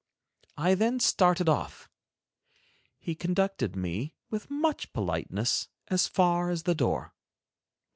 [0.57, 1.87] I then started off.
[2.97, 7.13] He conducted me, with much politeness, as far as the door.